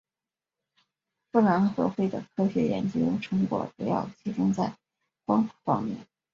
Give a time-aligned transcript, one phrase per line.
[1.31, 4.75] 夫琅和费的科学研究成果主要集中在
[5.25, 5.95] 光谱方面。